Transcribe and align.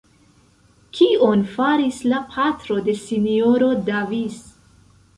Kion 0.99 1.43
faris 1.51 2.01
la 2.15 2.23
patro 2.33 2.81
de 2.91 2.99
S-ro 3.05 3.73
Davis? 3.95 4.45